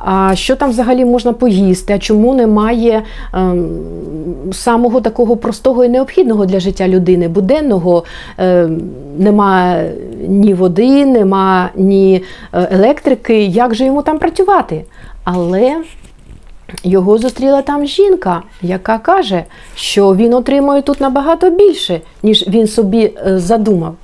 А 0.05 0.35
що 0.35 0.57
там 0.57 0.71
взагалі 0.71 1.05
можна 1.05 1.33
поїсти? 1.33 1.95
А 1.95 1.99
чому 1.99 2.35
немає 2.35 3.03
е, 3.35 3.55
самого 4.53 5.01
такого 5.01 5.37
простого 5.37 5.85
і 5.85 5.89
необхідного 5.89 6.47
для 6.47 6.61
життя 6.61 6.89
людини? 6.89 7.29
Буденного 7.29 8.05
е, 8.39 8.69
нема 9.19 9.83
ні 10.29 10.55
води, 10.55 11.07
нема 11.07 11.71
ні 11.77 12.23
е, 12.53 12.69
електрики. 12.71 13.45
Як 13.45 13.75
же 13.75 13.85
йому 13.85 14.03
там 14.03 14.19
працювати? 14.19 14.85
Але 15.25 15.77
його 16.85 17.19
зустріла 17.19 17.63
там 17.63 17.87
жінка, 17.87 18.43
яка 18.63 18.99
каже, 18.99 19.45
що 19.75 20.15
він 20.15 20.35
отримує 20.35 20.83
тут 20.83 21.01
набагато 21.01 21.51
більше, 21.51 22.01
ніж 22.23 22.49
він 22.49 22.67
собі 22.67 23.13
е, 23.27 23.39
задумав. 23.39 23.95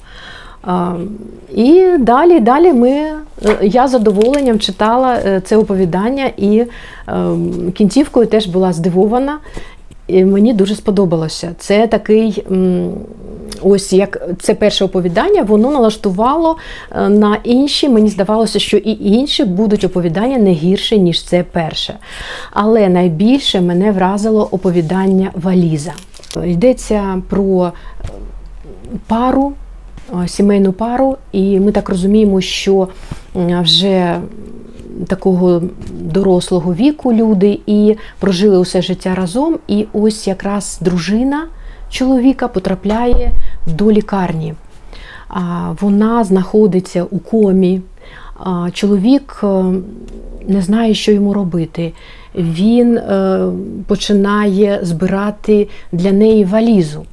І 1.55 1.97
далі 1.99 2.41
далі 2.41 2.73
ми, 2.73 2.91
е, 2.91 3.17
я 3.63 3.89
задоволенням 3.89 4.59
читала 4.59 5.15
е, 5.15 5.41
це 5.45 5.57
оповідання 5.57 6.31
і 6.37 6.65
ем, 7.07 7.73
кінцівкою 7.73 8.27
теж 8.27 8.47
була 8.47 8.73
здивована. 8.73 9.39
І 10.07 10.25
Мені 10.25 10.53
дуже 10.53 10.75
сподобалося. 10.75 11.55
Це 11.59 11.87
такий, 11.87 12.45
ось 13.63 13.93
як 13.93 14.23
це 14.41 14.55
перше 14.55 14.85
оповідання, 14.85 15.43
воно 15.43 15.71
налаштувало 15.71 16.57
е, 16.93 17.09
на 17.09 17.37
інші. 17.45 17.89
Мені 17.89 18.09
здавалося, 18.09 18.59
що 18.59 18.77
і 18.77 18.99
інші 19.05 19.45
будуть 19.45 19.85
оповідання 19.85 20.39
не 20.39 20.53
гірше, 20.53 20.99
ніж 20.99 21.25
це 21.25 21.45
перше. 21.53 21.95
Але 22.53 22.89
найбільше 22.89 23.61
мене 23.61 23.93
вразило 23.93 24.49
оповідання 24.51 25.31
Валіза. 25.35 25.93
Йдеться 26.45 27.23
про 27.29 27.73
пару. 29.07 29.53
Е, 30.15 30.29
сімейну 30.29 30.73
пару, 30.73 31.17
і 31.33 31.61
ми 31.61 31.73
так 31.73 31.89
розуміємо, 31.89 32.41
що 32.41 32.89
вже 33.35 34.21
такого 35.07 35.63
дорослого 36.01 36.75
віку 36.75 37.13
люди 37.13 37.61
і 37.67 37.97
прожили 38.19 38.59
усе 38.59 38.83
життя 38.83 39.15
разом. 39.15 39.59
І 39.69 39.87
ось 39.93 40.27
якраз 40.27 40.79
дружина 40.81 41.47
чоловіка 41.91 42.49
потрапляє 42.49 43.33
до 43.67 43.93
лікарні. 43.93 44.55
Вона 45.81 46.25
знаходиться 46.25 47.05
у 47.05 47.19
комі. 47.19 47.81
Чоловік 48.73 49.41
е, 49.43 49.65
не 50.49 50.63
знає, 50.63 50.95
що 50.95 51.13
йому 51.13 51.35
робити. 51.35 51.93
Він 52.35 52.97
е, 52.97 53.41
починає 53.87 54.81
збирати 54.83 55.69
для 55.93 56.13
неї 56.13 56.45
валізу. 56.45 57.05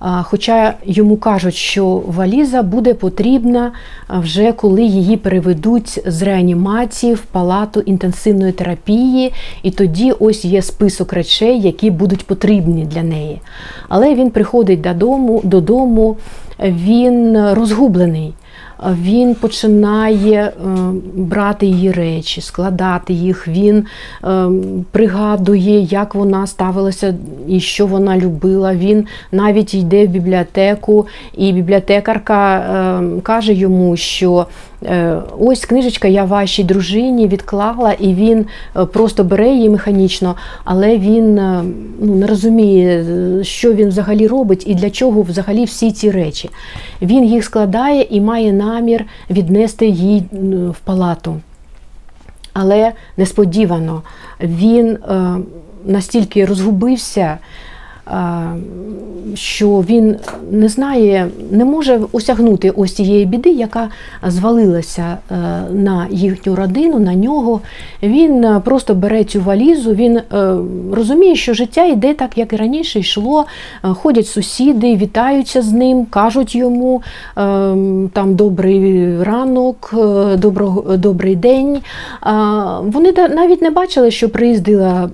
Хоча 0.00 0.74
йому 0.84 1.16
кажуть, 1.16 1.54
що 1.54 2.02
валіза 2.06 2.62
буде 2.62 2.94
потрібна 2.94 3.72
вже 4.08 4.52
коли 4.52 4.82
її 4.82 5.16
переведуть 5.16 6.00
з 6.06 6.22
реанімації 6.22 7.14
в 7.14 7.20
палату 7.20 7.80
інтенсивної 7.80 8.52
терапії, 8.52 9.32
і 9.62 9.70
тоді 9.70 10.12
ось 10.12 10.44
є 10.44 10.62
список 10.62 11.12
речей, 11.12 11.60
які 11.60 11.90
будуть 11.90 12.26
потрібні 12.26 12.84
для 12.84 13.02
неї. 13.02 13.40
Але 13.88 14.14
він 14.14 14.30
приходить 14.30 14.80
додому, 14.80 15.40
додому 15.44 16.16
він 16.60 17.38
розгублений 17.52 18.34
він 19.02 19.34
починає 19.34 20.42
е, 20.42 20.52
брати 21.14 21.66
її 21.66 21.92
речі, 21.92 22.40
складати 22.40 23.12
їх. 23.12 23.48
Він 23.48 23.84
е, 24.24 24.48
пригадує, 24.90 25.80
як 25.80 26.14
вона 26.14 26.46
ставилася 26.46 27.14
і 27.48 27.60
що 27.60 27.86
вона 27.86 28.18
любила. 28.18 28.74
Він 28.74 29.06
навіть 29.32 29.74
йде 29.74 30.06
в 30.06 30.08
бібліотеку, 30.08 31.06
і 31.36 31.52
бібліотекарка 31.52 32.56
е, 32.56 33.20
каже 33.22 33.54
йому, 33.54 33.96
що 33.96 34.46
ось 35.38 35.64
книжечка 35.64 36.08
я 36.08 36.24
вашій 36.24 36.64
дружині 36.64 37.28
відклала, 37.28 37.92
і 37.92 38.14
він 38.14 38.46
е, 38.76 38.84
просто 38.84 39.24
бере 39.24 39.48
її 39.48 39.70
механічно, 39.70 40.36
але 40.64 40.98
він 40.98 41.38
е, 41.38 41.64
ну, 42.00 42.14
не 42.14 42.26
розуміє, 42.26 42.88
е, 42.88 43.44
що 43.44 43.72
він 43.72 43.88
взагалі 43.88 44.26
робить 44.26 44.64
і 44.66 44.74
для 44.74 44.90
чого 44.90 45.22
взагалі 45.22 45.64
всі 45.64 45.92
ці 45.92 46.10
речі. 46.10 46.50
Він 47.02 47.24
їх 47.24 47.44
складає 47.44 48.06
і 48.10 48.20
має 48.20 48.52
намір 48.52 49.04
віднести 49.30 49.86
її 49.86 50.24
в 50.70 50.78
палату. 50.84 51.40
Але 52.52 52.92
несподівано 53.16 54.02
він 54.40 54.90
е, 54.90 55.36
настільки 55.84 56.44
розгубився, 56.44 57.20
е, 57.20 57.38
що 59.34 59.68
він 59.68 60.16
не 60.50 60.68
знає, 60.68 61.28
не 61.50 61.64
може 61.64 62.00
осягнути 62.12 62.70
ось 62.70 62.92
цієї 62.92 63.26
біди, 63.26 63.50
яка 63.50 63.88
звалилася 64.26 65.18
е, 65.30 65.34
на 65.72 66.06
їхню 66.10 66.54
родину, 66.54 66.98
на 66.98 67.14
нього. 67.14 67.60
Він 68.02 68.44
е, 68.44 68.60
просто 68.64 68.94
бере 68.94 69.24
цю 69.24 69.40
валізу, 69.40 69.94
він 69.94 70.16
е, 70.16 70.22
розуміє, 70.92 71.36
що 71.36 71.54
життя 71.54 71.84
йде 71.84 72.14
так, 72.14 72.38
як 72.38 72.52
і 72.52 72.56
раніше 72.56 73.00
йшло. 73.00 73.44
Ходять 73.82 74.26
сусіди, 74.26 74.96
вітаються 74.96 75.62
з 75.62 75.72
ним, 75.72 76.04
кажуть 76.04 76.54
йому 76.54 77.02
там 78.12 78.34
добрий 78.34 79.22
ранок, 79.22 79.94
добро, 80.38 80.84
добрий 80.96 81.36
день. 81.36 81.78
Вони 82.82 83.12
навіть 83.30 83.62
не 83.62 83.70
бачили, 83.70 84.10
що 84.10 84.28
приїздила 84.28 85.10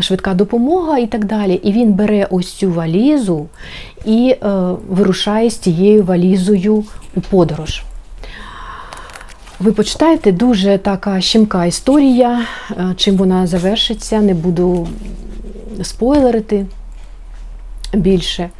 швидка 0.00 0.34
допомога 0.34 0.98
і 0.98 1.06
так 1.06 1.24
далі. 1.24 1.54
І 1.54 1.72
він 1.72 1.92
бере 1.92 2.26
ось 2.30 2.52
цю 2.52 2.70
валізу 2.70 3.46
і 4.04 4.36
е, 4.42 4.48
вирушає 4.88 5.50
з 5.50 5.56
цією 5.56 6.04
валізою 6.04 6.84
у 7.14 7.20
подорож. 7.20 7.82
Ви 9.62 9.72
почитаєте 9.72 10.32
дуже 10.32 10.78
така 10.78 11.20
щемка 11.20 11.64
історія. 11.66 12.40
Е, 12.70 12.94
Чим 12.96 13.16
вона 13.16 13.46
завершиться, 13.46 14.20
не 14.20 14.34
буду 14.34 14.88
спойлерити 15.82 16.66
більше. 17.94 18.42
Е, 18.42 18.50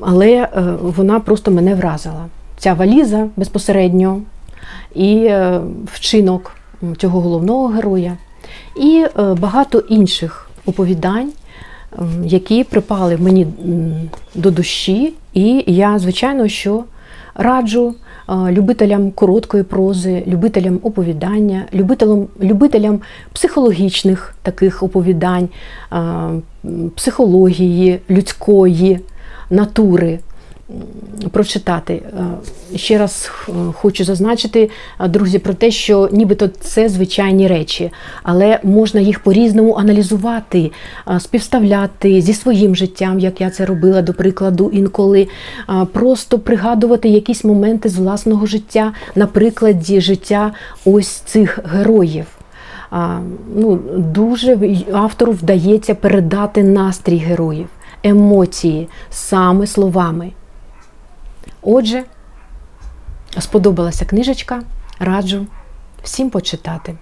Але 0.00 0.30
е, 0.30 0.48
вона 0.82 1.20
просто 1.20 1.50
мене 1.50 1.74
вразила. 1.74 2.26
Ця 2.58 2.74
валіза 2.74 3.26
безпосередньо 3.36 4.20
і 4.94 5.30
вчинок 5.92 6.56
цього 6.98 7.20
головного 7.20 7.68
героя, 7.68 8.16
і 8.76 9.06
е, 9.18 9.22
багато 9.34 9.78
інших 9.78 10.50
оповідань, 10.66 11.32
які 12.24 12.64
припали 12.64 13.16
мені 13.16 13.46
до 14.34 14.50
душі, 14.50 15.12
і 15.34 15.64
я, 15.66 15.98
звичайно, 15.98 16.48
що 16.48 16.84
раджу 17.34 17.94
е, 18.28 18.52
любителям 18.52 19.10
короткої 19.10 19.62
прози, 19.62 20.24
любителям 20.26 20.80
оповідання, 20.82 21.64
любителям, 21.74 22.26
любителям 22.40 23.00
психологічних 23.32 24.34
таких 24.42 24.82
оповідань, 24.82 25.48
е, 25.92 25.98
психології, 26.94 28.00
людської 28.10 29.00
натури 29.50 30.18
прочитати. 31.30 31.94
Е, 31.94 32.78
Ще 32.78 32.98
раз 32.98 33.30
хочу 33.72 34.04
зазначити, 34.04 34.70
е, 35.00 35.08
друзі, 35.08 35.38
про 35.38 35.54
те, 35.54 35.70
що 35.70 36.08
нібито 36.12 36.48
це 36.48 36.88
звичайні 36.88 37.48
речі, 37.48 37.92
але 38.22 38.60
можна 38.62 39.00
їх 39.00 39.20
по-різному 39.20 39.74
аналізувати, 39.74 40.72
е, 41.10 41.20
співставляти 41.20 42.20
зі 42.20 42.34
своїм 42.34 42.76
життям, 42.76 43.18
як 43.18 43.40
я 43.40 43.50
це 43.50 43.66
робила, 43.66 44.02
до 44.02 44.14
прикладу, 44.14 44.70
інколи 44.72 45.28
просто 45.92 46.38
пригадувати 46.38 47.08
якісь 47.08 47.44
моменти 47.44 47.88
з 47.88 47.96
власного 47.96 48.46
життя 48.46 48.92
на 49.14 49.26
прикладі 49.26 50.00
життя 50.00 50.52
ось 50.84 51.08
цих 51.08 51.58
героїв. 51.64 52.26
Ну, 53.56 53.80
дуже 53.96 54.58
автору 54.92 55.32
вдається 55.32 55.94
передати 55.94 56.62
настрій 56.62 57.18
героїв, 57.18 57.66
емоції 58.02 58.88
саме 59.10 59.66
словами. 59.66 60.32
Отже, 61.64 62.04
сподобалася 63.38 64.04
книжечка, 64.04 64.62
раджу 64.98 65.46
всім 66.02 66.30
почитати. 66.30 66.96